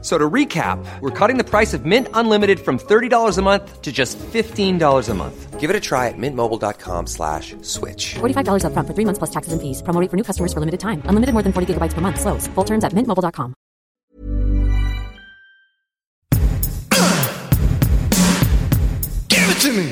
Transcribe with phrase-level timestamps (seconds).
[0.00, 3.82] F- So to recap, we're cutting the price of Mint Unlimited from $30 a month
[3.82, 5.58] to just $15 a month.
[5.58, 8.14] Give it a try at mintmobile.com slash switch.
[8.20, 9.82] $45 upfront for three months plus taxes and fees.
[9.82, 11.02] Promo rate for new customers for limited time.
[11.06, 12.20] Unlimited more than 40 gigabytes per month.
[12.20, 12.46] Slows.
[12.54, 13.54] Full terms at mintmobile.com.
[19.28, 19.88] Give it to me.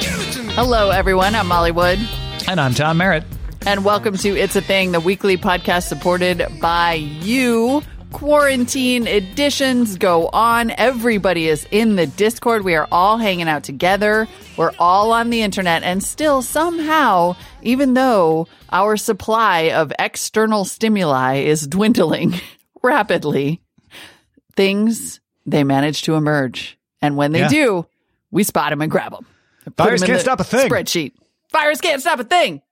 [0.00, 0.52] Give it to me.
[0.54, 1.34] Hello, everyone.
[1.34, 1.98] I'm Molly Wood,
[2.46, 3.24] And I'm Tom Merritt.
[3.66, 7.82] and welcome to It's a Thing, the weekly podcast supported by you.
[8.12, 10.70] Quarantine editions go on.
[10.78, 12.64] Everybody is in the Discord.
[12.64, 14.26] We are all hanging out together.
[14.56, 21.36] We're all on the internet, and still, somehow, even though our supply of external stimuli
[21.36, 22.34] is dwindling
[22.82, 23.60] rapidly,
[24.56, 26.78] things they manage to emerge.
[27.02, 27.48] And when they Yeah.
[27.48, 27.86] do,
[28.30, 29.26] we spot them and grab them.
[29.76, 30.70] Virus can't stop a thing.
[30.70, 31.12] Spreadsheet.
[31.52, 32.62] Virus can't stop a thing.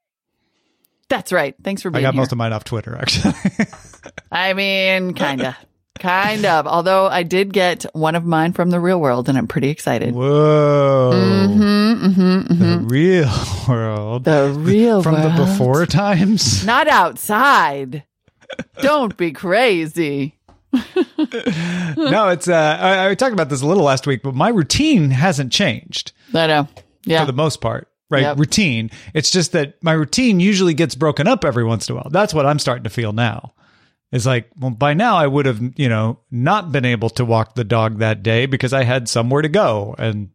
[1.09, 1.55] That's right.
[1.63, 2.21] Thanks for being I got here.
[2.23, 3.35] most of mine off Twitter, actually.
[4.31, 5.55] I mean, kind of.
[5.99, 6.67] kind of.
[6.67, 10.15] Although I did get one of mine from the real world and I'm pretty excited.
[10.15, 11.11] Whoa.
[11.15, 13.31] Mm-hmm, The real
[13.69, 14.25] world.
[14.25, 15.05] The real world.
[15.05, 15.33] From world.
[15.37, 16.65] the before times.
[16.67, 18.05] Not outside.
[18.81, 20.35] Don't be crazy.
[20.73, 25.11] no, it's, uh, I, I talked about this a little last week, but my routine
[25.11, 26.69] hasn't changed I know.
[27.05, 27.21] Yeah.
[27.21, 27.89] for the most part.
[28.09, 28.23] Right.
[28.23, 28.39] Yep.
[28.39, 28.91] Routine.
[29.15, 32.09] It's just that my routine usually gets broken up every once in a while.
[32.11, 33.53] That's what I'm starting to feel now.
[34.13, 37.55] It's like, well, by now I would have, you know, not been able to walk
[37.55, 40.31] the dog that day because I had somewhere to go and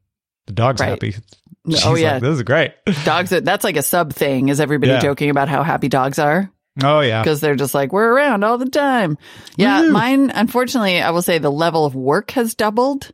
[0.48, 0.90] the dog's Right.
[0.90, 1.16] happy.
[1.86, 2.14] Oh, yeah.
[2.14, 2.74] like, this is great.
[3.06, 4.50] dogs, are, that's like a sub thing.
[4.50, 5.00] Is everybody Yeah.
[5.00, 6.52] joking about how happy dogs are?
[6.84, 7.22] Oh, yeah.
[7.22, 9.18] because they're just like we're around all the time.
[9.58, 10.32] Yeah, mine.
[10.32, 13.12] Unfortunately, I will say the level of work has doubled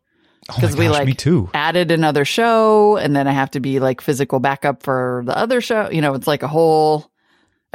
[0.50, 1.50] oh, because we Oh gosh, like me too.
[1.55, 5.59] added another show, and then I have to be like physical backup for the other
[5.59, 5.89] show.
[5.89, 7.12] You know, it's like a whole.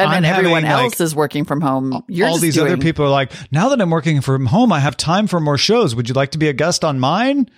[0.02, 2.04] And I'm then everyone having, like, else is working from home.
[2.08, 4.80] You're all these doing, other people are like, now that I'm working from home, I
[4.80, 5.94] have time for more shows.
[5.94, 7.50] Would you like to be a guest on mine?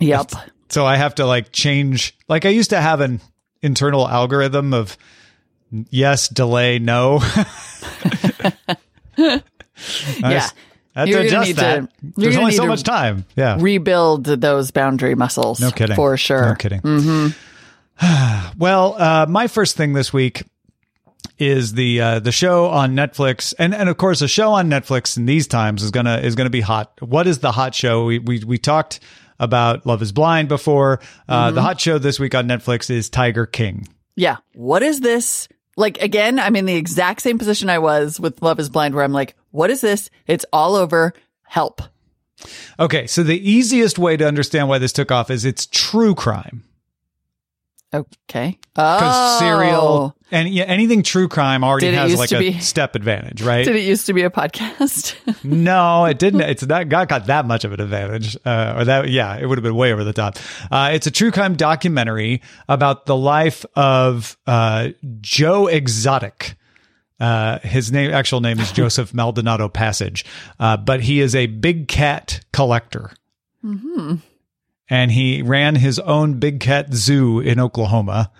[0.00, 0.32] Yep.
[0.68, 2.16] So I have to like change.
[2.28, 3.20] Like I used to have an
[3.62, 4.96] internal algorithm of
[5.90, 7.20] yes, delay, no.
[10.20, 10.40] Yeah.
[10.40, 10.54] just
[11.08, 11.80] You're to need that.
[11.80, 13.24] to- There's only so much time.
[13.36, 13.56] Yeah.
[13.58, 15.60] Rebuild those boundary muscles.
[15.60, 15.96] No kidding.
[15.96, 16.46] For sure.
[16.46, 16.80] No kidding.
[16.80, 18.58] Mm-hmm.
[18.58, 20.42] well, uh, my first thing this week
[21.38, 25.16] is the uh, the show on Netflix, and and of course, a show on Netflix
[25.16, 26.92] in these times is gonna is gonna be hot.
[27.00, 28.04] What is the hot show?
[28.04, 29.00] We we we talked
[29.38, 31.00] about Love Is Blind before.
[31.28, 31.54] Uh, Mm-hmm.
[31.54, 33.88] The hot show this week on Netflix is Tiger King.
[34.16, 34.36] Yeah.
[34.54, 35.48] What is this?
[35.76, 39.02] Like, again, I'm in the exact same position I was with Love is Blind, where
[39.04, 40.10] I'm like, what is this?
[40.26, 41.14] It's all over.
[41.44, 41.80] Help.
[42.78, 46.64] Okay, so the easiest way to understand why this took off is it's true crime.
[47.94, 48.58] Okay.
[48.74, 49.38] Because Oh.
[49.38, 53.64] serial and yeah, anything true crime already has like a be- step advantage, right?
[53.64, 55.16] Did it used to be a podcast?
[55.42, 56.42] No, it didn't.
[56.42, 58.36] It's not got, got that much of an advantage.
[58.44, 60.36] Uh, or that, yeah, it would have been way over the top.
[60.70, 64.88] Uh, it's a true crime documentary about the life of, uh,
[65.20, 66.56] Joe Exotic.
[67.18, 70.24] Uh, his name, actual name is Joseph Maldonado Passage.
[70.58, 73.12] Uh, but he is a big cat collector.
[74.88, 78.30] And he ran his own big cat zoo in Oklahoma.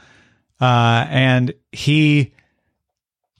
[0.60, 2.34] Uh, and he,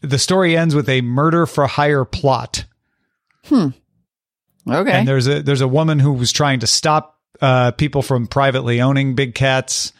[0.00, 2.64] the story ends with a murder for hire plot.
[3.44, 3.68] Hmm.
[4.68, 4.92] Okay.
[4.92, 8.80] And there's a there's a woman who was trying to stop uh, people from privately
[8.80, 9.92] owning big cats,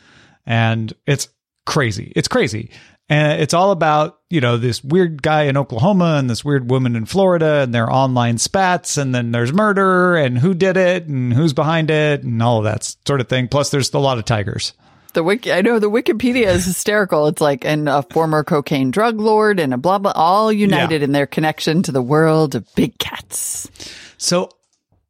[0.47, 1.29] and it's
[1.67, 2.13] crazy.
[2.15, 2.71] It's crazy,
[3.09, 6.95] and it's all about you know this weird guy in Oklahoma and this weird woman
[6.95, 11.33] in Florida and their online spats, and then there's murder and who did it and
[11.33, 13.49] who's behind it and all of that sort of thing.
[13.49, 14.75] Plus, there's a lot of tigers.
[15.11, 17.27] The wiki, I know the Wikipedia is hysterical.
[17.27, 21.13] It's like, and a former cocaine drug lord and a blah, blah, all united in
[21.13, 23.71] their connection to the world of big cats.
[24.19, 24.51] So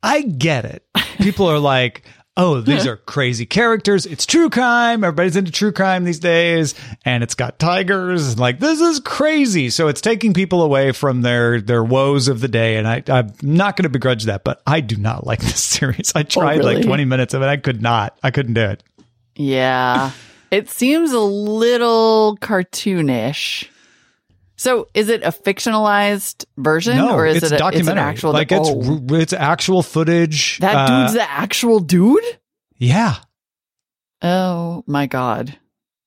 [0.03, 0.85] I get it.
[1.19, 2.03] People are like,
[2.37, 4.07] oh, these are crazy characters.
[4.07, 5.05] It's true crime.
[5.05, 6.75] Everybody's into true crime these days.
[7.05, 8.39] And it's got tigers.
[8.39, 9.69] Like, this is crazy.
[9.71, 12.77] So it's taking people away from their, their woes of the day.
[12.77, 16.13] And I, I'm not going to begrudge that, but I do not like this series.
[16.15, 16.77] I tried really?
[16.77, 17.47] like 20 minutes of it.
[17.47, 18.19] I could not.
[18.23, 18.83] I couldn't do it.
[19.37, 20.11] Yeah.
[20.51, 23.69] it seems a little cartoonish.
[24.57, 27.93] So is it a fictionalized version No, or is it's it a, it's documentary.
[27.93, 30.59] an actual like oh, it's, it's actual footage.
[30.59, 32.23] that Uh, dude's the actual dude?
[32.77, 33.17] yeah.
[34.23, 35.57] Oh my god.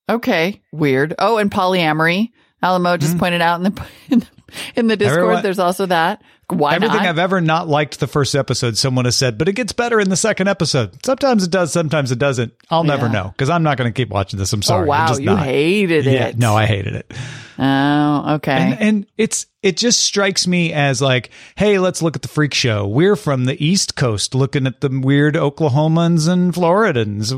[0.07, 1.15] Okay, weird.
[1.17, 2.29] Oh, and polyamory.
[2.61, 4.27] Alamo just pointed out in the, in the
[4.75, 6.21] In the Discord, Everyone- there's also that.
[6.49, 7.05] Why Everything not?
[7.05, 10.09] I've ever not liked the first episode, someone has said, but it gets better in
[10.09, 11.03] the second episode.
[11.05, 12.53] Sometimes it does, sometimes it doesn't.
[12.69, 13.11] I'll never Yeah.
[13.13, 14.51] know because I'm not going to keep watching this.
[14.53, 14.85] I'm sorry.
[14.85, 15.45] oh wow, you not.
[15.45, 16.37] hated Yeah, it.
[16.37, 17.11] no, I hated it.
[17.57, 18.51] Oh, okay.
[18.51, 22.53] And, and it's it just strikes me as like, hey, let's look at the freak
[22.53, 22.85] show.
[22.87, 27.31] We're from the East Coast, looking at the weird Oklahomans and Floridans.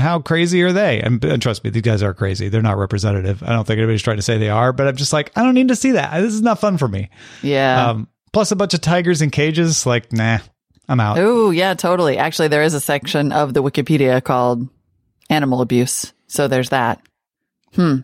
[0.00, 1.00] How crazy are they?
[1.00, 2.48] And, and trust me, these guys are crazy.
[2.48, 3.42] They're not representative.
[3.42, 5.54] I don't think anybody's trying to say they are, but I'm just like, I don't
[5.54, 6.20] need to see that.
[6.20, 7.08] This is not fun for me.
[7.42, 7.90] yeah.
[7.90, 9.86] Um, plus a bunch of tigers in cages.
[9.86, 10.38] Like, nah,
[10.88, 11.18] I'm out.
[11.18, 12.18] Oh, yeah, totally.
[12.18, 14.68] Actually, there is a section of the Wikipedia called
[15.28, 16.12] animal abuse.
[16.26, 17.00] So there's that.
[17.74, 17.98] Hmm.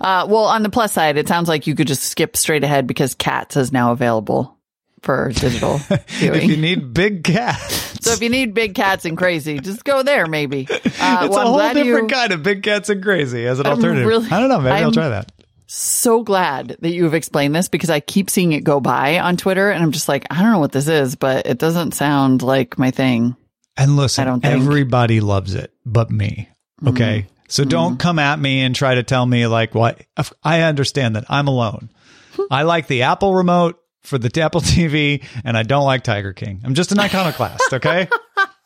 [0.00, 2.86] Uh, well, on the plus side, it sounds like you could just skip straight ahead
[2.86, 4.56] because Cats is now available
[5.02, 8.04] for digital if you need big cats.
[8.04, 10.26] So if you need big cats and crazy, just go there.
[10.26, 10.66] Maybe.
[10.70, 13.66] Uh, it's well, a whole different you- kind of big cats and crazy as an
[13.66, 14.06] I'm alternative.
[14.06, 14.60] really- I don't know.
[14.60, 15.32] Maybe i will try that.
[15.66, 19.70] So glad that you've explained this because I keep seeing it go by on Twitter
[19.70, 22.78] and I'm just like, I don't know what this is, but it doesn't sound like
[22.78, 23.36] my thing.
[23.76, 24.54] And listen, I don't think.
[24.54, 26.48] everybody loves it but me.
[26.86, 27.26] Okay.
[27.48, 30.00] So don't come at me and try to tell me like what
[30.42, 31.90] I understand that I'm alone.
[32.50, 36.62] I like the Apple remote for the Apple TV and I don't like Tiger King.
[36.64, 38.08] I'm just an iconoclast, okay?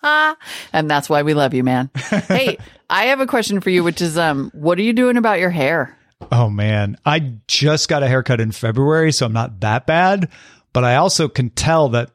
[0.03, 1.91] And that's why we love you, man.
[1.95, 2.57] hey,
[2.89, 5.51] I have a question for you, which is, um, what are you doing about your
[5.51, 5.97] hair?
[6.33, 6.97] Oh man.
[7.05, 10.29] I just got a haircut in February, so I'm not that bad,
[10.73, 12.11] but I also can tell that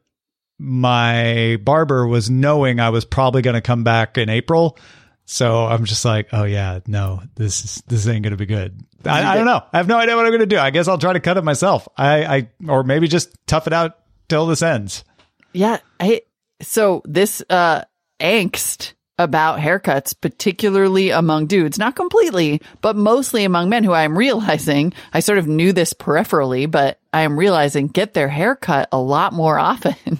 [0.57, 4.77] my barber was knowing I was probably going to come back in April.
[5.25, 8.79] So I'm just like, oh yeah, no, this is this ain't gonna be good.
[9.03, 9.61] I, I don't know.
[9.73, 10.59] I have no idea what I'm gonna do.
[10.59, 11.87] I guess I'll try to cut it myself.
[11.97, 13.97] I, I or maybe just tough it out
[14.29, 15.03] till this ends.
[15.51, 15.79] Yeah.
[15.99, 16.21] I,
[16.61, 17.85] so this, uh,
[18.19, 24.17] angst about haircuts, particularly among dudes, not completely, but mostly among men who I am
[24.17, 28.99] realizing, I sort of knew this peripherally, but I am realizing get their haircut a
[28.99, 30.19] lot more often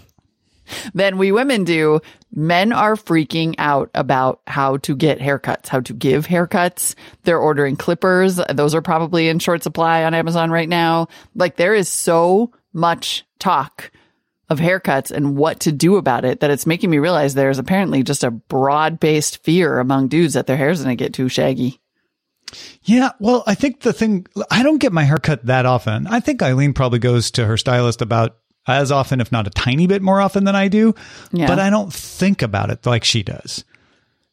[0.93, 1.99] than we women do.
[2.31, 6.95] Men are freaking out about how to get haircuts, how to give haircuts.
[7.23, 8.39] They're ordering clippers.
[8.53, 11.07] Those are probably in short supply on Amazon right now.
[11.33, 13.91] Like there is so much talk
[14.49, 18.03] of haircuts and what to do about it that it's making me realize there's apparently
[18.03, 21.79] just a broad based fear among dudes that their hair's going to get too shaggy.
[22.83, 26.07] Yeah, well, I think the thing I don't get my haircut that often.
[26.07, 28.37] I think Eileen probably goes to her stylist about
[28.67, 30.95] as often, if not a tiny bit more often than I do.
[31.31, 31.47] Yeah.
[31.47, 33.63] But I don't think about it like she does.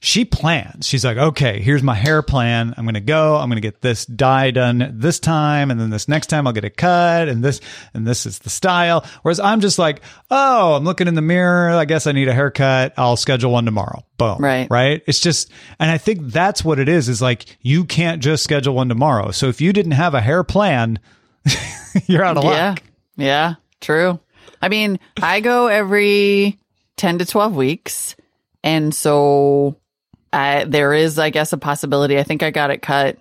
[0.05, 0.89] She plans.
[0.89, 2.75] She's like, okay, here's my hair plan.
[2.77, 3.37] I'm going to go.
[3.37, 5.71] I'm going to get this dye done this time.
[5.71, 7.29] And then this next time I'll get it cut.
[7.29, 7.61] And this,
[7.95, 9.07] and this is the style.
[9.23, 11.71] Whereas I'm just like, oh, I'm looking in the mirror.
[11.71, 12.95] I guess I need a haircut.
[12.97, 14.05] I'll schedule one tomorrow.
[14.19, 14.39] Boom.
[14.39, 14.67] Right.
[14.69, 15.03] Right.
[15.07, 18.75] It's just, and I think that's what it is, is like, you can't just schedule
[18.75, 19.31] one tomorrow.
[19.31, 20.99] So if you didn't have a hair plan,
[22.07, 22.71] you're out of Yeah.
[22.71, 22.83] luck.
[23.17, 23.55] Yeah.
[23.81, 24.19] True.
[24.61, 26.59] I mean, I go every
[26.97, 28.17] 10 to 12 weeks.
[28.65, 29.77] And so
[30.33, 32.19] I, there is, I guess, a possibility.
[32.19, 33.19] I think I got it cut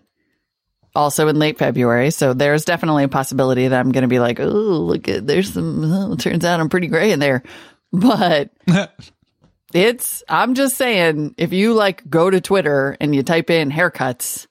[0.95, 2.11] also in late February.
[2.11, 5.53] So there's definitely a possibility that I'm going to be like, oh, look at, there's
[5.53, 7.43] some, oh, turns out I'm pretty gray in there.
[7.91, 8.51] But
[9.73, 14.47] it's, I'm just saying, if you like go to Twitter and you type in haircuts,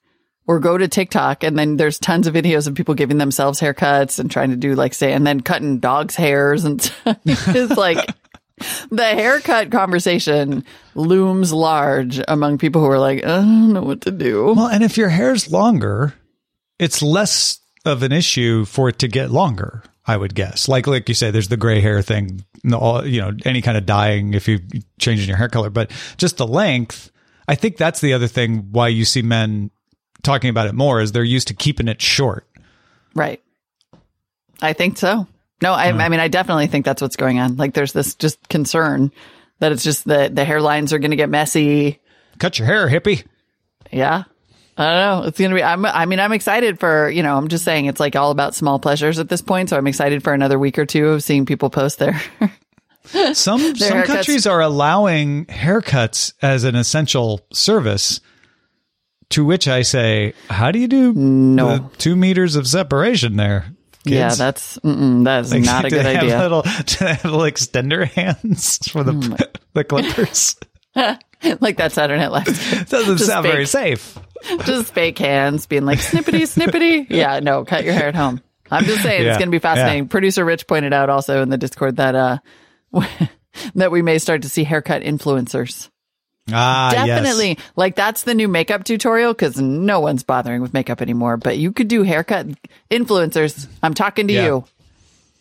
[0.51, 4.19] or go to TikTok and then there's tons of videos of people giving themselves haircuts
[4.19, 8.11] and trying to do like say and then cutting dogs' hairs and it's like
[8.91, 10.65] the haircut conversation
[10.95, 14.55] looms large among people who are like, I don't know what to do.
[14.57, 16.15] Well, and if your hair's longer,
[16.79, 19.83] it's less of an issue for it to get longer.
[20.07, 20.67] I would guess.
[20.69, 22.45] Like like you say, there's the gray hair thing.
[22.73, 24.59] all- You know, any kind of dyeing if you
[24.99, 27.11] changing your hair color, but just the length.
[27.47, 29.71] I think that's the other thing why you see men
[30.23, 32.47] talking about it more is they're used to keeping it short.
[33.15, 33.41] Right.
[34.63, 35.27] I think so.
[35.63, 37.57] No, I, I mean, I definitely think that's what's going on.
[37.57, 39.13] Like there's this just concern
[39.59, 42.01] that it's just the, the hairlines are going to get messy.
[42.39, 43.25] Cut your hair, hippie.
[43.91, 44.25] Yeah.
[44.79, 45.29] I don't know.
[45.29, 47.85] It's going to be, I'm, I mean, I'm excited for, you know, I'm just saying
[47.85, 49.69] it's like all about small pleasures at this point.
[49.69, 52.19] So I'm excited for another week or two of seeing people post their,
[53.05, 58.21] Some some haircuts- countries are allowing haircuts as an essential service.
[59.31, 61.91] To which I say, how do you do No.
[61.99, 63.67] two meters of separation there?
[64.05, 66.39] Yeah, that's, that's Like, not a good idea.
[66.39, 69.13] Little, do they have little extender hands for the
[69.75, 70.57] the clippers?
[71.61, 72.87] like that Saturday Night Live.
[72.89, 73.53] Doesn't Just sound fake.
[73.53, 74.19] very safe.
[74.65, 77.07] just fake hands being like snippety snippety.
[77.11, 78.41] Yeah, no, cut your hair at home.
[78.71, 80.05] I'm just saying Yeah, it's going to be fascinating.
[80.05, 80.09] yeah.
[80.11, 82.39] Producer Rich pointed out also in the Discord that uh
[83.75, 85.91] that we may start to see haircut influencers.
[86.53, 87.07] Ah, yes.
[87.07, 87.59] Definitely.
[87.77, 91.37] Like that's the new makeup tutorial because no one's bothering with makeup anymore.
[91.37, 92.47] But you could do haircut
[92.91, 93.67] influencers.
[93.83, 94.45] I'm talking to Yeah.
[94.47, 94.65] you.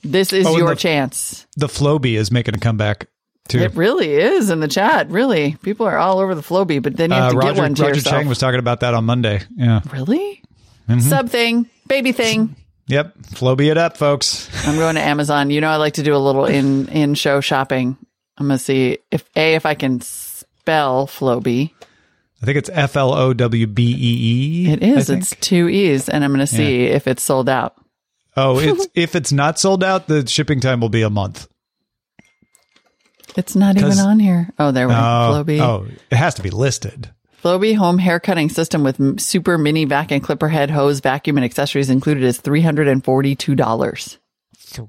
[0.04, 1.46] This is Oh, your the- chance.
[1.58, 3.08] The Flowbee is making a comeback
[3.48, 3.60] too.
[3.60, 5.10] It really is in the chat.
[5.10, 7.62] Really, people are all over the Flowbee, but then you have Uh, to Roger, get
[7.62, 8.16] one to Roger yourself.
[8.16, 9.42] Chang was talking about that on Monday.
[9.58, 9.82] Yeah.
[9.92, 10.42] really
[10.90, 11.00] Mm-hmm.
[11.02, 12.56] sub thing, baby thing.
[12.88, 13.14] Yep.
[13.36, 14.50] Flowbee it up, folks.
[14.66, 15.52] I'm going to Amazon.
[15.52, 17.96] You know, I like to do a little in in show shopping.
[18.40, 20.00] I'm gonna see if a if I can
[20.70, 21.72] spell Flowbee.
[22.42, 24.72] I think it's F L O W B E E.
[24.72, 25.10] It is.
[25.10, 27.76] It's two e's, and I'm gonna see if it's sold out.
[28.38, 31.48] Oh, it's if it's not sold out, the shipping time will be a month.
[33.36, 34.52] It's not even on here.
[34.60, 35.00] Oh, there we go.
[35.00, 35.60] Oh, Flowbee.
[35.60, 37.10] oh, it has to be listed.
[37.44, 41.46] Flowbee home hair cutting system with super mini vac and clipper head hose, vacuum, and
[41.46, 44.20] accessories included is three hundred and forty two dollars.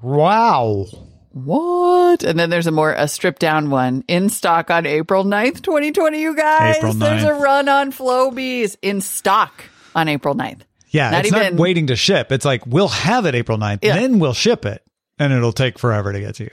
[0.02, 0.86] Wow.
[1.32, 2.22] What?
[2.24, 6.20] And then there's a more a stripped down one in stock on April 9th, 2020,
[6.20, 6.76] you guys.
[6.76, 10.62] April There's a run on Flowbees in stock on April 9th.
[10.88, 12.32] Yeah, Not it's even- not waiting to ship.
[12.32, 13.94] It's like we'll have it April 9th, Yeah.
[13.94, 14.82] then we'll ship it,
[15.20, 16.50] and it'll take forever to get to you.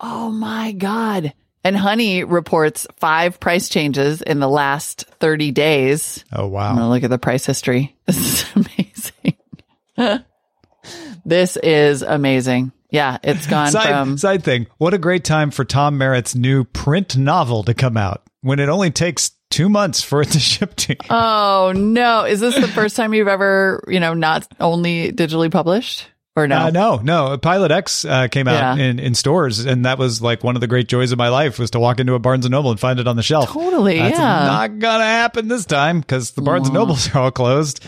[0.00, 1.32] Oh my God.
[1.64, 6.24] And Honey reports five price changes in the last 30 days.
[6.32, 6.70] Oh wow.
[6.70, 7.94] I'm going to look at the price history.
[8.06, 9.12] This is
[9.96, 10.22] amazing.
[11.24, 12.72] this is amazing.
[12.90, 14.16] Yeah, it's gone Side, from.
[14.18, 14.66] side thing.
[14.78, 18.68] What a great time for Tom Merritt's new print novel to come out when it
[18.70, 20.98] only takes two months for it to ship to you.
[21.10, 22.24] Oh no!
[22.24, 26.56] Is this the first time you've ever, you know, not only digitally published or no?
[26.66, 27.36] Uh, no, no.
[27.36, 28.84] Pilot X uh, came out Yeah.
[28.86, 31.58] in, in stores, and that was like one of the great joys of my life
[31.58, 33.50] was to walk into a Barnes and Noble and find it on the shelf.
[33.52, 34.44] Totally, That's yeah.
[34.46, 37.84] not gonna happen this time because the Barnes and Nobles are all closed.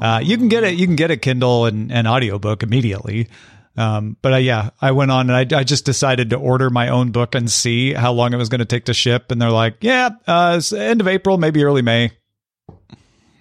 [0.00, 0.76] Uh, you can get it.
[0.76, 3.28] You can get a Kindle and an audiobook immediately.
[3.76, 6.88] Um, but uh, yeah, I went on and I, I just decided to order my
[6.88, 9.32] own book and see how long it was going to take to ship.
[9.32, 12.12] And they're like, yeah, uh, it's end of April, maybe early May.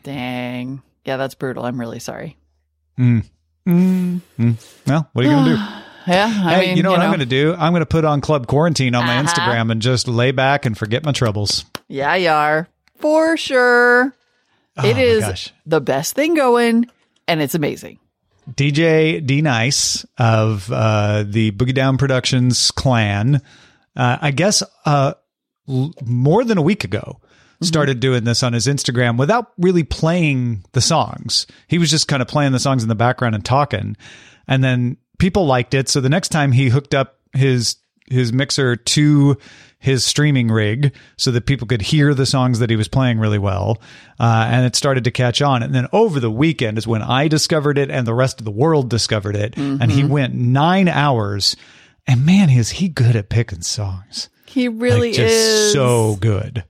[0.03, 0.81] Dang.
[1.05, 1.65] Yeah, that's brutal.
[1.65, 2.37] I'm really sorry.
[2.97, 3.21] Well,
[3.65, 5.61] what are you going to do?
[6.05, 7.53] Yeah, I hey, mean, you know what I'm going to do?
[7.57, 9.23] I'm going to put on Club Quarantine on my Uh-huh.
[9.25, 11.63] Instagram and just lay back and forget my troubles.
[11.87, 14.07] Yeah, you are for sure.
[14.07, 14.13] It
[14.79, 15.53] Oh my is gosh.
[15.65, 16.87] the best thing going,
[17.25, 17.99] and it's amazing.
[18.51, 23.41] DJ D Nice of uh, the Boogie Down Productions clan,
[23.95, 25.13] uh, I guess uh,
[25.67, 27.19] l- more than a week ago,
[27.61, 31.47] started doing this on his Instagram without really playing the songs.
[31.67, 33.95] He was just kind of playing the songs in the background and talking.
[34.47, 35.87] And then people liked it.
[35.87, 37.77] So the next time he hooked up his
[38.09, 39.37] his mixer to
[39.83, 43.37] his streaming rig so that people could hear the songs that he was playing really
[43.37, 43.81] well.
[44.17, 45.61] Uh, and it started to catch on.
[45.61, 48.51] And then over the weekend is when I discovered it and the rest of the
[48.51, 49.57] world discovered it.
[49.57, 51.57] And he went nine hours.
[52.07, 54.29] And man, is he good at picking songs.
[54.45, 56.63] He really like, is so good.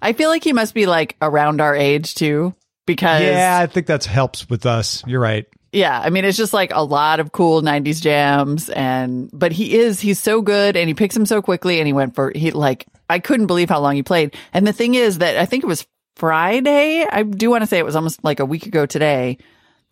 [0.00, 2.54] I feel like he must be like around our age too,
[2.86, 5.02] because Yeah, I think that helps with us.
[5.06, 5.44] You're right.
[5.74, 9.76] Yeah, I mean it's just like a lot of cool 90s jams and but he
[9.76, 12.52] is he's so good and he picks them so quickly and he went for he
[12.52, 14.36] like I couldn't believe how long he played.
[14.52, 17.04] And the thing is that I think it was Friday.
[17.10, 19.38] I do want to say it was almost like a week ago today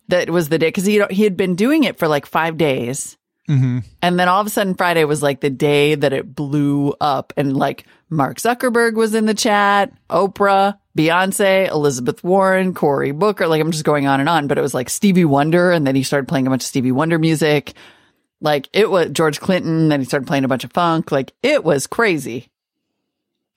[0.07, 3.17] that was the day cuz he he had been doing it for like 5 days.
[4.01, 7.33] And then all of a sudden Friday was like the day that it blew up
[7.35, 13.47] and like Mark Zuckerberg was in the chat, Oprah, Beyonce, Elizabeth Warren, Cory Booker.
[13.47, 15.71] Like I'm just going on and on, but it was like Stevie Wonder.
[15.71, 17.73] And then he started playing a bunch of Stevie Wonder music.
[18.39, 19.89] Like it was George Clinton.
[19.89, 21.11] Then he started playing a bunch of funk.
[21.11, 22.49] Like it was crazy.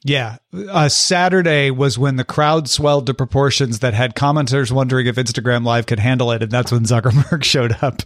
[0.03, 0.37] Yeah.
[0.53, 5.65] Uh, Saturday was when the crowd swelled to proportions that had commenters wondering if Instagram
[5.65, 6.43] Live could handle it.
[6.43, 8.03] And that's when Zuckerberg showed up.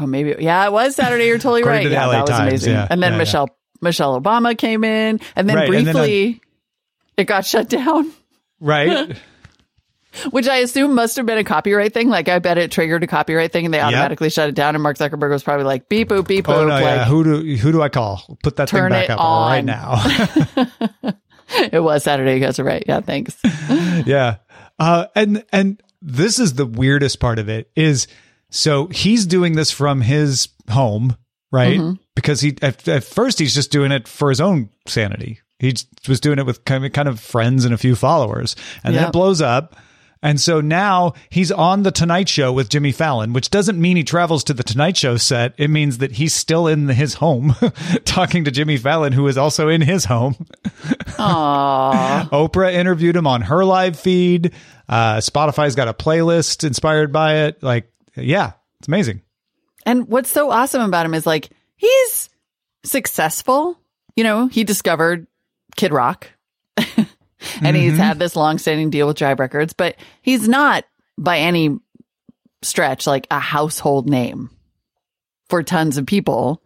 [0.00, 0.36] Oh, maybe.
[0.38, 1.26] Yeah, it was Saturday.
[1.26, 1.82] You're totally right.
[1.82, 2.72] to Yeah, LA that was Times, amazing.
[2.72, 3.18] yeah, and then yeah.
[3.18, 3.48] Michelle,
[3.82, 6.40] Michelle Obama came in and then Right, and then, uh, briefly
[7.16, 8.10] it got shut down.
[8.60, 9.16] Right?
[10.30, 12.08] Which I assume must have been a copyright thing.
[12.08, 14.74] Like I bet it triggered a copyright thing and they automatically shut it down.
[14.74, 16.54] And Mark Zuckerberg was probably like, beep boop, beep boop.
[16.54, 16.74] oh, no.
[16.74, 17.04] like, yeah.
[17.04, 18.38] Who do, who do I call?
[18.42, 20.02] Put that thing back it up right now.
[21.72, 22.34] it was Saturday.
[22.34, 22.82] You guys are right.
[22.88, 23.36] Yeah, thanks.
[24.04, 24.36] yeah.
[24.80, 28.08] Uh, and, and this is the weirdest part of it is
[28.50, 31.16] so he's doing this from his home,
[31.50, 31.78] right?
[31.78, 31.94] Mm-hmm.
[32.14, 35.40] Because he, at, at first he's just doing it for his own sanity.
[35.58, 35.74] He
[36.08, 39.02] was doing it with kind of, kind of friends and a few followers and then
[39.02, 39.08] Yeah.
[39.08, 39.76] it blows up.
[40.22, 44.04] And so now he's on the Tonight Show with Jimmy Fallon, which doesn't mean he
[44.04, 45.54] travels to the Tonight Show set.
[45.56, 47.54] It means that he's still in his home
[48.04, 50.34] talking to Jimmy Fallon, who is also in his home.
[51.18, 54.52] Oprah interviewed him on her live feed.
[54.88, 57.62] Uh, Spotify's got a playlist inspired by it.
[57.62, 57.90] Like,
[58.22, 59.22] yeah, it's amazing.
[59.86, 62.28] And what's so awesome about him is like he's
[62.84, 63.78] successful.
[64.16, 65.26] You know, he discovered
[65.76, 66.28] Kid Rock
[66.76, 67.96] and he's mm-hmm.
[67.96, 70.84] had this long-standing deal with Jive Records, but he's not
[71.16, 71.78] by any
[72.62, 74.50] stretch like a household name
[75.48, 76.62] for tons of people.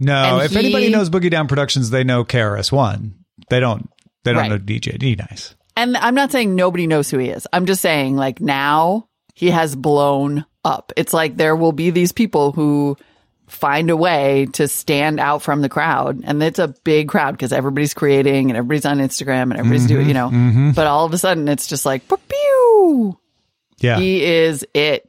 [0.00, 3.14] No, And if he- anybody knows Boogie Down Productions, they know KRS One.
[3.50, 3.90] They don't.
[4.24, 4.50] They don't Right.
[4.50, 5.54] know DJ D Nice.
[5.76, 7.46] And I'm not saying nobody knows who he is.
[7.52, 10.92] I'm just saying, like, now he has blown up.
[10.96, 12.96] It's like there will be these people who
[13.46, 16.20] find a way to stand out from the crowd.
[16.24, 20.08] And it's a big crowd because everybody's creating and everybody's on Instagram and everybody's doing,
[20.08, 20.34] you mm-hmm.
[20.34, 20.50] know.
[20.50, 20.70] Mm-hmm.
[20.72, 23.18] But all of a sudden, it's just like, pew.
[23.78, 25.08] Yeah, He is it.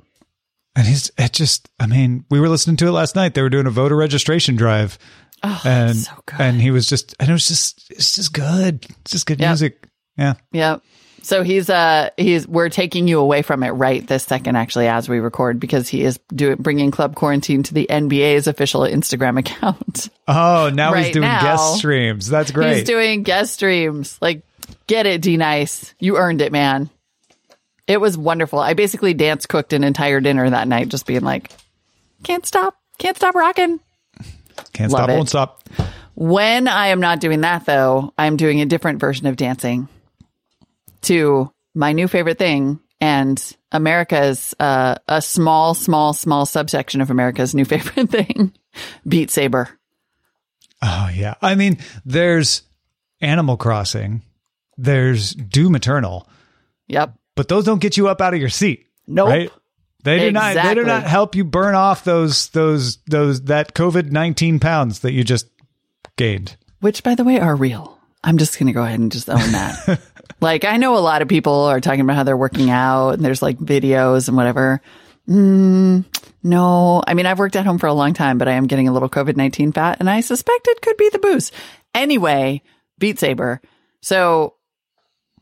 [0.75, 1.67] and he's it just.
[1.79, 3.33] I mean, we were listening to it last night.
[3.33, 4.99] They were doing a voter registration drive,
[5.43, 6.39] oh, and Oh, so good.
[6.39, 8.85] and he was just, and it was just, it's just good.
[9.01, 9.49] It's just good Yeah.
[9.49, 9.87] music.
[10.17, 10.35] Yeah.
[10.51, 10.83] Yep.
[11.23, 15.09] So he's uh he's we're taking you away from it right this second actually as
[15.09, 20.09] we record because he is doing bringing Club Quarantine to the NBA's official Instagram account.
[20.31, 22.27] Oh, now he's doing now, guest streams.
[22.27, 22.75] That's great.
[22.75, 24.15] He's doing guest streams.
[24.21, 24.43] Like
[24.85, 25.95] get it, D Nice.
[25.97, 26.91] You earned it, man.
[27.87, 28.59] It was wonderful.
[28.59, 31.51] I basically dance cooked an entire dinner that night just being like
[32.21, 32.75] can't stop.
[32.99, 33.79] Can't stop rocking.
[34.73, 35.15] Can't love stop, it.
[35.15, 35.69] won't stop.
[36.13, 39.87] When I am not doing that, though, I'm doing a different version of dancing
[41.03, 47.55] to my new favorite thing and America's, uh, a small, small, small subsection of America's
[47.55, 48.53] new favorite thing
[49.07, 49.69] Beat Saber.
[50.81, 51.35] Oh yeah.
[51.41, 52.63] I mean, there's
[53.21, 54.21] Animal Crossing,
[54.77, 56.27] there's Doom Eternal,
[56.87, 57.13] Yep.
[57.35, 58.87] but those don't get you up out of your seat.
[59.07, 59.27] Nope.
[59.29, 59.51] Right?
[60.03, 60.55] They do not.
[60.55, 65.11] They do not help you burn off those those those that COVID nineteen pounds that
[65.11, 65.47] you just
[66.15, 66.55] gained.
[66.79, 67.98] Which, by the way, are real.
[68.23, 70.01] I'm just going to go ahead and just own that.
[70.41, 73.23] like, I know a lot of people are talking about how they're working out and
[73.23, 74.81] there's like videos and whatever.
[75.27, 76.05] Mm,
[76.43, 78.87] no, I mean, I've worked at home for a long time, but I am getting
[78.87, 81.51] a little COVID 19 fat and I suspect it could be the booze.
[81.93, 82.61] Anyway,
[82.97, 83.61] Beat Saber.
[84.01, 84.55] So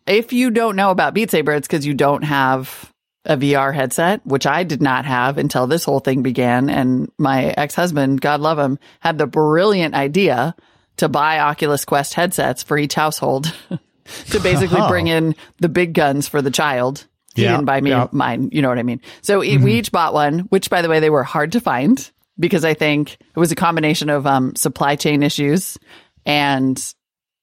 [0.06, 2.92] if you don't know about Beat Saber, it's because you don't have
[3.26, 6.70] a VR headset, which I did not have until this whole thing began.
[6.70, 10.56] And my ex husband, God love him, had the brilliant idea
[10.98, 13.54] to buy Oculus Quest headsets for each household
[14.30, 14.88] to basically Oh.
[14.90, 17.06] bring in the big guns for the child.
[17.36, 18.08] He Yeah, didn't buy me yeah.
[18.12, 18.50] mine.
[18.52, 19.02] You know what I mean?
[19.22, 22.10] So e- we each bought one, which by the way, they were hard to find
[22.40, 25.78] because I think it was a combination of um, supply chain issues
[26.26, 26.82] and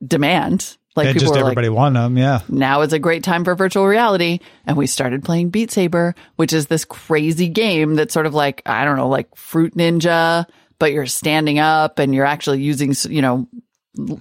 [0.04, 0.76] demand.
[0.96, 2.16] Like and people just were like, everybody want them.
[2.16, 2.40] Yeah.
[2.48, 4.38] now is a great time for virtual reality.
[4.64, 8.62] And we started playing Beat Saber, which is this crazy game that's sort of like,
[8.64, 10.46] I don't know, like Fruit Ninja,
[10.78, 13.48] but you're standing up and you're actually using, you know,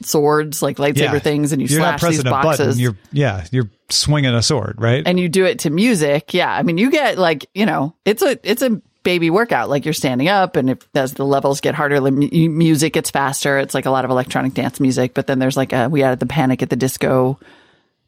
[0.01, 1.19] swords, like lightsaber yeah.
[1.19, 2.57] things, and you You're not slash these boxes.
[2.67, 2.79] button.
[2.79, 3.45] You're yeah.
[3.51, 5.03] You're swinging a sword, right?
[5.05, 6.33] and you do it to music.
[6.33, 6.51] Yeah.
[6.51, 9.69] I mean, you get like, you know, it's a, it's a baby workout.
[9.69, 13.11] Like you're standing up and if as the levels get harder, the mu- music gets
[13.11, 13.57] faster.
[13.57, 16.19] It's like a lot of electronic dance music, but then there's like a, we added
[16.19, 17.39] the panic at the disco,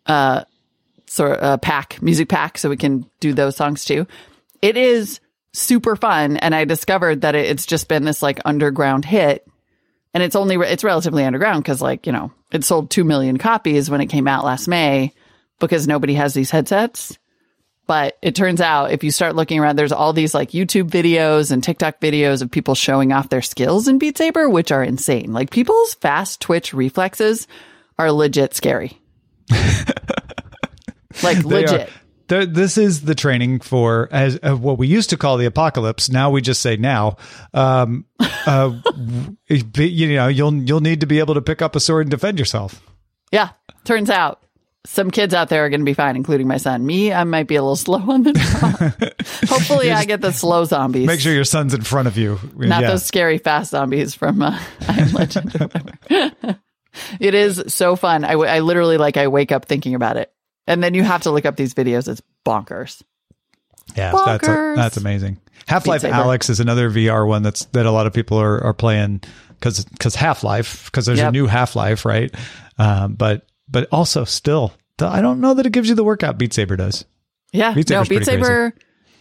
[0.06, 0.44] uh,
[1.08, 2.58] sort of uh, pack, music pack.
[2.58, 4.08] So we can do those songs too.
[4.62, 5.20] It is
[5.58, 6.38] super fun.
[6.38, 9.48] And I discovered that it, it's just been this like underground hit.
[10.14, 13.90] And it's only it's relatively underground because like you know it sold 2 million copies
[13.90, 15.14] when it came out last may
[15.60, 17.18] because nobody has these headsets.
[17.88, 21.52] But it turns out if you start looking around there's all these like youtube videos
[21.52, 25.34] and tiktok videos of people showing off their skills in beat saber which are insane.
[25.34, 27.48] Like people's fast twitch reflexes
[28.00, 29.00] are legit scary.
[31.24, 31.90] Like They are- legit
[32.28, 36.10] Th- this is the training for as uh, what we used to call the apocalypse.
[36.10, 37.18] Now we just say now.
[37.54, 38.74] Um, uh,
[39.48, 42.40] you know, you'll you'll need to be able to pick up a sword and defend
[42.40, 42.82] yourself.
[43.32, 43.50] yeah
[43.84, 44.42] turns out
[44.88, 47.48] some kids out there are going to be fine including my son me i might
[47.48, 48.70] be a little slow on the draw
[49.50, 52.40] hopefully i get the slow zombies Make sure your son's in front of you.
[52.56, 52.92] not Yeah.
[52.92, 56.60] those scary fast zombies from uh, I Am Legend
[57.20, 58.24] it is so fun.
[58.24, 60.32] I, w- I literally like I wake up thinking about it,
[60.68, 62.08] and then you have to look up these videos.
[62.08, 63.02] It's bonkers.
[63.96, 64.76] Yeah, that's Bonkers.
[64.76, 65.40] that's amazing.
[65.68, 68.74] Half Life Alyx is another VR one that's that a lot of people are are
[68.74, 72.34] playing because because Half Life because there's a new Half Life right,
[72.78, 76.54] um, but but also still I don't know that it gives you the workout Beat
[76.54, 77.06] Saber does.
[77.52, 78.74] Yeah, Beat no, Beat Saber.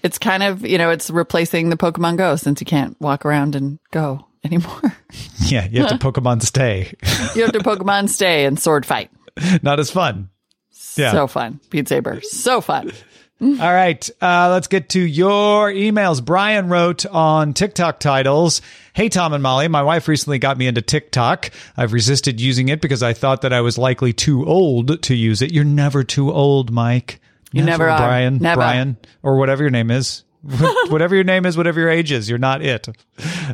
[0.02, 3.54] It's kind of you know it's replacing the Pokemon Go since you can't walk around
[3.54, 4.94] and go anymore.
[5.40, 6.92] Yeah, you have to Pokemon stay.
[7.34, 9.10] you have to Pokemon stay and sword fight.
[9.62, 10.30] Not as fun.
[10.96, 11.12] Yeah.
[11.12, 12.92] So fun, Beat Saber, so fun.
[13.40, 16.24] All right, uh, let's get to your emails.
[16.24, 18.62] Brian wrote on TikTok titles
[18.94, 21.50] Hey, Tom and Molly, my wife recently got me into TikTok.
[21.76, 25.42] I've resisted using it because I thought that I was likely too old to use
[25.42, 25.52] it.
[25.52, 27.20] You're never too old, Mike.
[27.52, 27.98] You never are.
[27.98, 28.38] Brian.
[28.38, 28.60] Never.
[28.60, 30.22] Brian, or whatever your name is.
[30.88, 32.88] whatever your name is, whatever your age is, you're not it.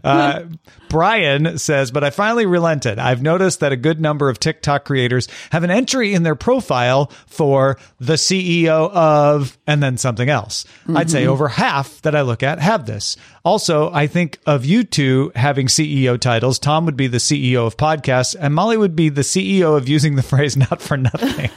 [0.02, 0.42] Uh,
[0.88, 2.98] Brian says, but I finally relented.
[2.98, 7.12] I've noticed that a good number of TikTok creators have an entry in their profile
[7.26, 10.64] for the CEO of, and then something else.
[10.88, 13.16] I'd say over half that I look at have this.
[13.44, 16.58] Also, I think of you two having CEO titles.
[16.58, 20.16] Tom would be the CEO of podcasts, and Molly would be the CEO of using
[20.16, 21.50] the phrase not for nothing.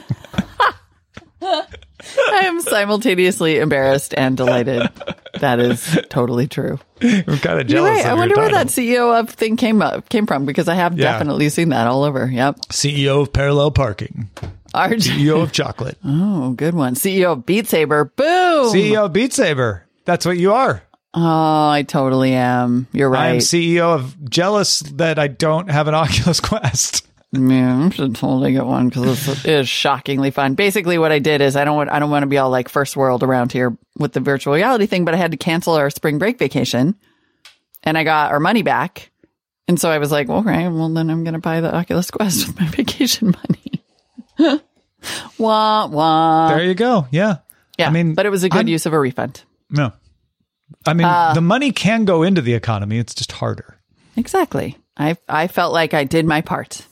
[2.18, 4.89] I am simultaneously embarrassed and delighted.
[5.39, 6.80] That is totally true.
[7.02, 7.70] I'm kind of jealous.
[7.70, 8.00] You're right.
[8.06, 8.68] of I wonder where that.
[8.68, 11.12] CEO of thing came up came from because I have Yeah.
[11.12, 12.26] definitely seen that all over.
[12.28, 12.58] Yep.
[12.70, 14.30] CEO of parallel parking.
[14.74, 15.12] RJ.
[15.18, 15.98] CEO of chocolate.
[16.06, 16.96] Oh, good one.
[16.96, 18.06] CEO of Beat Saber.
[18.06, 18.74] Boom.
[18.74, 19.86] CEO of Beat Saber.
[20.06, 20.82] That's what you are.
[21.16, 22.88] Oh, I totally am.
[22.92, 23.24] You're right.
[23.26, 23.38] I am.
[23.38, 27.08] CEO of jealous that I don't have an Oculus Quest.
[27.36, 30.54] Yeah, I should totally get one because it is shockingly fun.
[30.54, 32.69] Basically, what I did is I don't want I don't want to be all like
[32.69, 35.89] first world around here with the virtual reality thing, but I had to cancel our
[35.89, 36.93] spring break vacation,
[37.82, 39.10] and I got our money back,
[39.67, 42.60] and so I was like, okay, well then I'm gonna buy the Oculus Quest with
[42.60, 43.34] my vacation
[44.38, 44.62] money.
[45.39, 46.50] wah wah.
[46.50, 47.08] There you go.
[47.12, 47.38] Yeah.
[47.80, 49.43] yeah, I mean, but it was a good I'm- use of a refund.
[49.72, 49.91] No.
[50.86, 52.98] I mean, Uh, the money can go into the economy.
[53.00, 53.80] It's just harder.
[54.15, 54.78] Exactly.
[54.98, 56.86] I I felt like I did my part.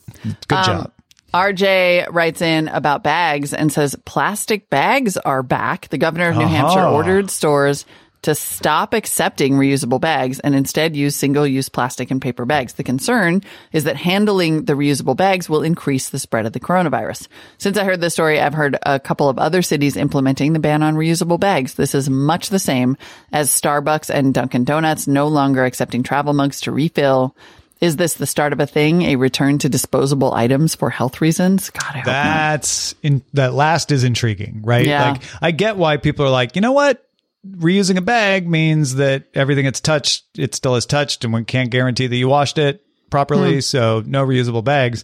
[0.47, 0.91] Good Um, job.
[1.33, 5.87] RJ writes in about bags and says plastic bags are back.
[5.89, 6.91] The governor of New Hampshire Uh-huh.
[6.93, 7.85] ordered stores
[8.23, 12.73] to stop accepting reusable bags and instead use single use plastic and paper bags.
[12.73, 17.27] The concern is that handling the reusable bags will increase the spread of the coronavirus.
[17.57, 20.83] Since I heard this story, I've heard a couple of other cities implementing the ban
[20.83, 21.73] on reusable bags.
[21.75, 22.95] This is much the same
[23.31, 27.35] as Starbucks and Dunkin' Donuts no longer accepting travel mugs to refill.
[27.81, 29.01] Is this the start of a thing?
[29.01, 31.71] A return to disposable items for health reasons?
[31.71, 32.03] God, I.
[32.03, 34.85] That's in that last is intriguing, right?
[34.85, 35.13] Yeah.
[35.13, 37.03] Like I get why people are like, you know what?
[37.43, 41.71] Reusing a bag means that everything it's touched, it still is touched, and we can't
[41.71, 43.55] guarantee that you washed it properly.
[43.55, 43.59] Hmm.
[43.61, 45.03] So no reusable bags.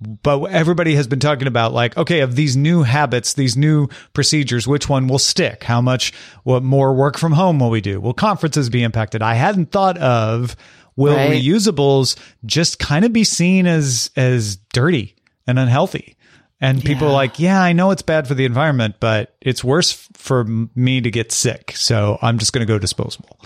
[0.00, 4.66] But everybody has been talking about like, okay, of these new habits, these new procedures,
[4.66, 5.62] which one will stick?
[5.64, 6.12] How much
[6.42, 8.00] what more work from home will we do?
[8.00, 9.22] Will conferences be impacted?
[9.22, 10.54] I hadn't thought of
[10.96, 11.42] will Right.
[11.42, 15.14] reusables just kind of be seen as as dirty
[15.46, 16.16] and unhealthy?
[16.58, 19.92] And people are like, yeah, I know it's bad for the environment, but it's worse
[19.92, 21.72] f- for me to get sick.
[21.76, 23.38] So I'm just going to go disposable.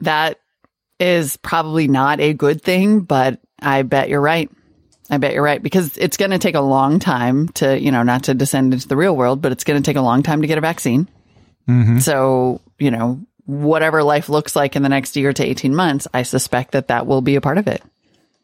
[0.00, 0.38] that
[1.00, 4.50] is probably not a good thing, but I bet you're right.
[5.10, 8.02] I bet you're right because it's going to take a long time to, you know,
[8.02, 10.42] not to descend into the real world, but it's going to take a long time
[10.42, 11.08] to get a vaccine.
[11.68, 11.98] Mm-hmm.
[11.98, 16.22] So, you know, whatever life looks like in the next year to 18 months, I
[16.22, 17.82] suspect that that will be a part of it.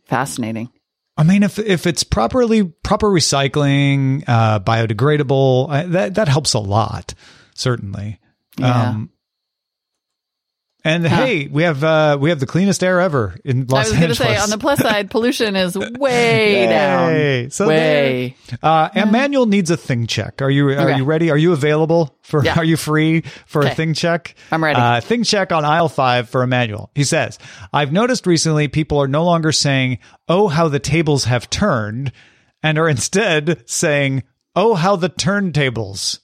[0.05, 0.71] Fascinating.
[1.17, 6.59] I mean, if if it's properly proper recycling, uh, biodegradable, I, that that helps a
[6.59, 7.15] lot,
[7.55, 8.19] certainly.
[8.57, 8.89] Yeah.
[8.89, 9.11] Um,
[10.85, 13.87] and hey, we have uh, we have the cleanest air ever in Los Angeles.
[13.87, 17.51] I was going to say, on the plus side, pollution is way down.
[17.51, 18.37] So way.
[18.63, 20.41] Uh, Emmanuel needs a thing check.
[20.43, 20.97] Are you are Okay.
[20.97, 21.31] you ready?
[21.31, 22.45] Are you available for?
[22.45, 22.55] Yeah.
[22.59, 24.35] Are you free for a thing check?
[24.51, 24.81] I'm ready.
[24.81, 26.91] Uh, thing check on aisle five for Emmanuel.
[26.95, 27.39] He says,
[27.73, 32.13] "I've noticed recently people are no longer saying, "Oh, how the tables have turned,"
[32.63, 34.23] and are instead saying,
[34.57, 36.21] "Oh, how the turntables."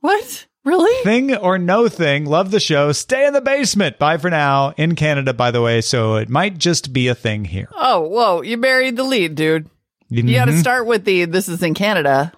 [0.00, 0.46] What?
[0.64, 1.02] Really?
[1.02, 2.24] Thing or no thing.
[2.24, 2.92] Love the show.
[2.92, 3.98] Stay in the basement.
[3.98, 4.74] Bye for now.
[4.76, 7.68] In Canada, by the way, so it might just be a thing here.
[7.74, 8.42] Oh, whoa.
[8.42, 9.68] You buried the lead, dude.
[10.08, 10.50] You got Mm-hmm.
[10.56, 12.32] to start with the this is in Canada.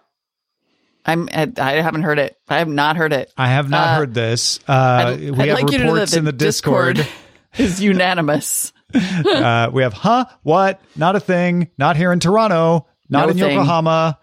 [1.04, 2.38] I'm I haven't heard it.
[2.48, 3.30] I have not heard it.
[3.36, 4.58] I have not Uh, heard this.
[4.66, 7.06] Uh, I'd, we I'd have like you to know that reports in the Discord.
[7.58, 8.72] is unanimous.
[8.94, 10.24] uh, we have, huh?
[10.42, 10.80] What?
[10.96, 11.68] Not a thing.
[11.76, 12.86] Not here in Toronto.
[13.10, 13.50] Not No in thing.
[13.58, 14.18] Yokohama.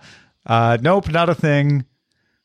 [0.46, 1.86] Uh, nope, not a thing.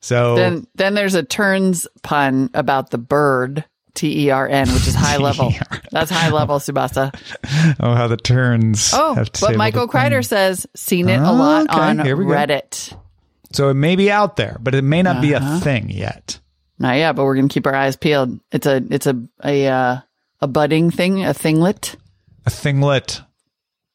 [0.07, 3.65] So Then then there's a turns pun about the bird
[3.95, 5.53] T E R N, which is high level.
[5.91, 7.13] That's high level, Subasa.
[7.81, 8.93] oh, how the turns.
[8.95, 9.89] Oh, but Michael.
[9.89, 12.31] Kreider says seen it a lot Okay, on here we go.
[12.31, 12.97] Reddit.
[13.53, 15.57] So it may be out there, but it may not be Uh-huh.
[15.57, 16.39] a thing yet.
[16.79, 18.39] Not yet, but we're gonna keep our eyes peeled.
[18.53, 19.97] It's a it's a a uh,
[20.41, 21.97] a budding thing, a thinglet,
[22.47, 23.23] A thinglet.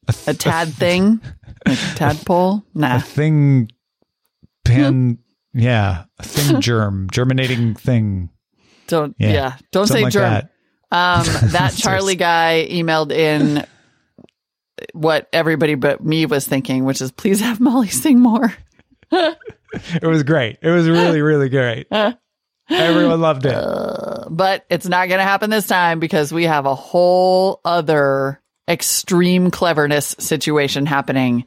[0.10, 1.22] A, th- a tad thing,
[1.66, 2.64] like a tadpole.
[2.74, 3.70] Nah, a thing.
[4.66, 5.20] Pan.
[5.54, 8.30] Yeah, thing germ, germinating thing.
[8.88, 10.24] don't Yeah, yeah, don't Something say like germ.
[10.24, 10.44] that.
[10.92, 13.66] Um, that Charlie guy emailed in
[14.94, 18.54] what everybody but me was thinking, which is please have Molly sing more.
[19.12, 20.58] It was great.
[20.62, 21.88] It was really, really great.
[22.70, 23.54] Everyone loved it.
[24.30, 29.52] But it's not going to happen this time because we have a whole other extreme
[29.52, 31.46] cleverness situation happening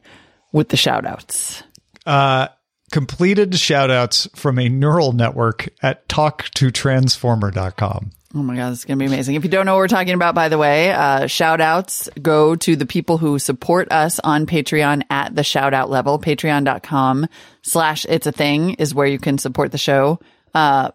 [0.51, 1.63] with the shout outs.
[2.05, 2.47] uh,
[2.95, 8.11] completed shoutouts from a neural network at talktotransformer.com.
[8.33, 9.35] Oh my God, this is going to be amazing.
[9.35, 12.55] If you don't know what we're talking about, by the way, uh, shout outs go
[12.55, 16.19] to the people who support us on Patreon at the shout out level.
[16.19, 17.27] Patreon.com
[17.63, 20.21] slash it's a thing is where you can support the show.
[20.53, 20.91] Uh,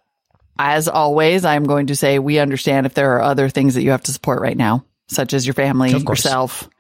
[0.59, 3.91] as always, I'm going to say we understand if there are other things that you
[3.91, 6.71] have to support right now, such as your family, yourself,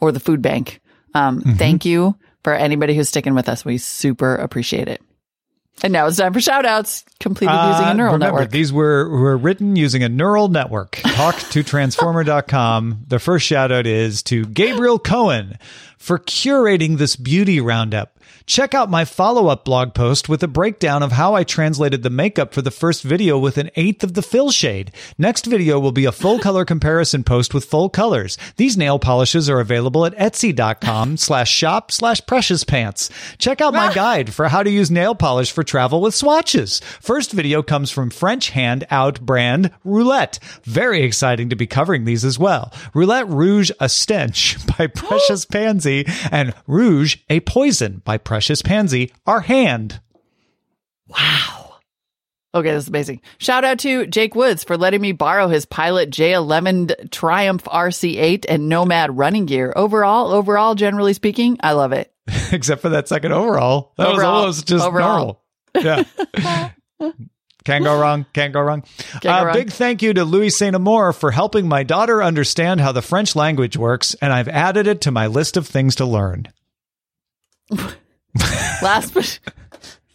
[0.00, 0.82] or the food bank.
[1.14, 2.14] Um, Thank you
[2.46, 3.64] for anybody who's sticking with us.
[3.64, 5.02] We super appreciate it.
[5.82, 8.52] And now it's time for shout outs, completed using a Uh, neural remember, network.
[8.52, 10.92] these were, were written using a neural network.
[11.02, 13.00] Talk to transformer.com.
[13.08, 15.58] The first shout out is to Gabriel Cohen
[15.98, 18.15] for curating this beauty roundup.
[18.46, 22.10] Check out my follow up blog post with a breakdown of how I translated the
[22.10, 24.92] makeup for the first video with an eighth of the fill shade.
[25.18, 28.38] Next video will be a full color comparison post with full colors.
[28.56, 33.10] These nail polishes are available at etsy.com slash shop slash precious pants.
[33.38, 36.80] Check out my guide for how to use nail polish for travel with swatches.
[37.00, 40.38] First video comes from French hand out brand Roulette.
[40.62, 42.72] Very exciting to be covering these as well.
[42.94, 49.40] Roulette Rouge a stench by Precious Pansy and Rouge a poison by Precious Pansy are
[49.40, 50.00] hand.
[51.08, 51.76] Wow.
[52.54, 53.20] Okay, this is amazing.
[53.38, 58.68] Shout out to Jake Woods for letting me borrow his Pilot J11 Triumph RC8 and
[58.68, 59.72] Nomad running gear.
[59.76, 62.10] Overall, overall, generally speaking, I love it.
[62.52, 63.92] Except for that second overall.
[63.98, 65.42] That was almost just Overall.
[65.74, 66.04] normal.
[66.40, 66.70] Yeah.
[67.64, 68.24] Can't go wrong.
[68.32, 68.84] Can't go wrong.
[69.20, 69.52] go Uh.
[69.52, 73.34] Big thank you to Louis Saint Amour for helping my daughter understand how the French
[73.36, 76.46] language works, and I've added it to my list of things to learn.
[78.82, 79.38] Last but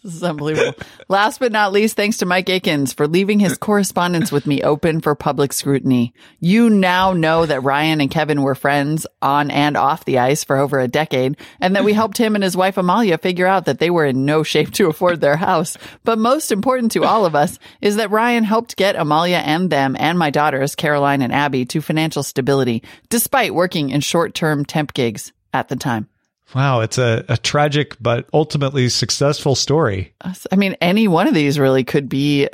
[0.04, 0.74] this is unbelievable.
[1.10, 5.00] Last but not least, thanks to Mike Akins for leaving his correspondence with me open
[5.00, 6.16] for public scrutiny.
[6.40, 10.58] You now know that Ryan and Kevin were friends on and off the ice for
[10.58, 13.78] over a decade, and that we helped him and his wife Amalia figure out that
[13.78, 15.78] they were in no shape to afford their house.
[16.04, 19.96] But most important to all of us is that Ryan helped get Amalia and them
[20.00, 25.32] and my daughters, Caroline and Abby, to financial stability, despite working in short-term temp gigs
[25.54, 26.08] at the time.
[26.54, 30.14] Wow, it's a, a tragic but ultimately successful story.
[30.52, 32.50] I mean, any one of these really could be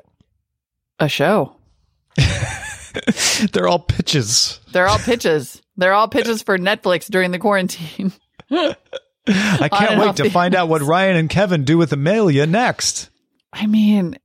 [0.99, 1.55] a show.
[3.53, 4.59] They're all pitches.
[4.71, 5.61] They're all pitches.
[5.77, 8.11] They're all pitches for Netflix during the quarantine.
[9.27, 13.09] I can't wait to the find out what Ryan and Kevin do with Amelia next.
[13.51, 14.17] I mean,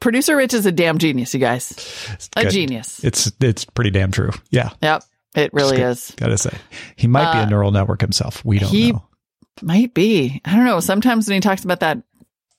[0.00, 2.28] producer Rich is a damn genius, you guys.
[2.36, 2.52] A Good.
[2.52, 3.04] genius.
[3.04, 4.30] It's it's pretty damn true.
[4.50, 4.70] Yeah.
[4.82, 6.12] Yep, it really is.
[6.16, 6.56] Gotta say.
[6.96, 8.44] He might be a neural network himself.
[8.44, 9.04] We don't Uh, he- know.
[9.60, 10.40] Might be.
[10.44, 10.80] I don't know.
[10.80, 11.98] Sometimes when he talks about that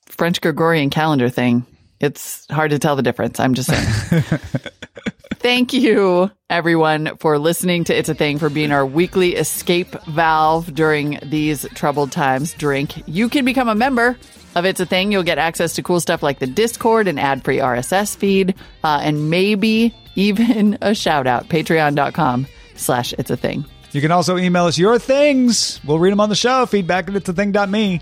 [0.06, 1.66] French Gregorian calendar thing,
[2.00, 3.40] it's hard to tell the difference.
[3.40, 4.24] I'm just saying.
[5.36, 10.72] Thank you, everyone, for listening to It's a Thing, for being our weekly escape valve
[10.74, 12.54] during these troubled times.
[12.54, 13.02] Drink.
[13.06, 14.16] You can become a member
[14.54, 15.12] of It's a Thing.
[15.12, 19.00] You'll get access to cool stuff like the Discord and ad free RSS feed, uh,
[19.02, 21.48] and maybe even a shout out.
[21.48, 23.64] Patreon.com slash It's a Thing.
[23.92, 25.80] You can also email us your things.
[25.84, 26.66] We'll read them on the show.
[26.66, 28.00] Feedback at it's a thing.me.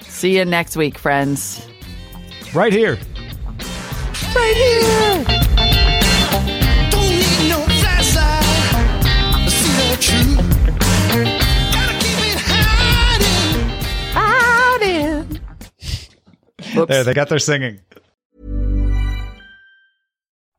[0.00, 1.68] See you next week, friends.
[2.54, 2.98] Right here.
[4.34, 5.24] Right here.
[6.90, 9.02] Don't need no flashlight
[9.44, 10.38] to see the truth.
[11.72, 12.38] Gotta keep it
[14.14, 15.40] hiding.
[16.74, 16.88] Whoops.
[16.88, 17.80] There, they got their singing.